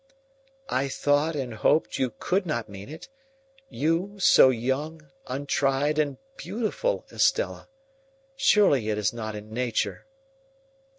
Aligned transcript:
"I 0.69 0.87
thought 0.87 1.35
and 1.35 1.53
hoped 1.53 1.99
you 1.99 2.11
could 2.17 2.47
not 2.47 2.67
mean 2.67 2.89
it. 2.89 3.07
You, 3.69 4.15
so 4.19 4.49
young, 4.49 5.11
untried, 5.27 5.99
and 5.99 6.17
beautiful, 6.37 7.05
Estella! 7.11 7.69
Surely 8.35 8.89
it 8.89 8.97
is 8.97 9.13
not 9.13 9.35
in 9.35 9.53
Nature." 9.53 10.07